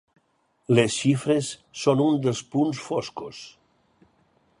Les 0.77 0.95
xifres 1.01 1.49
són 1.81 2.01
un 2.07 2.17
dels 2.23 2.41
punts 2.55 2.81
foscos. 2.87 3.43